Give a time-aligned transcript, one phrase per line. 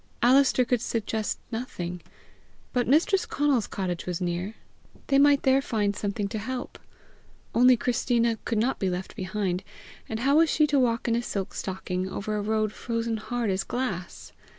[0.23, 2.01] Alister could suggest nothing.
[2.73, 4.55] But Mistress Conal's cottage was near:
[5.09, 6.79] they might there find something to help!
[7.53, 9.63] Only Christina could not be left behind,
[10.09, 13.51] and how was she to walk in a silk stocking over a road frozen hard
[13.51, 14.33] as glass?